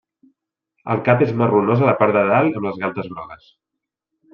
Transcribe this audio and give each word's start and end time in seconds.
El 0.93 1.03
cap 1.09 1.21
és 1.27 1.35
marronós 1.43 1.85
a 1.85 1.87
la 1.91 1.95
part 2.03 2.19
de 2.19 2.27
dalt 2.33 2.53
i 2.53 2.59
amb 2.59 2.71
les 2.71 2.85
galtes 2.87 3.15
grogues. 3.17 3.51